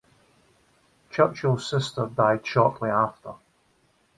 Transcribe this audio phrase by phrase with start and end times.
[1.11, 3.33] Churchill's sister died shortly after.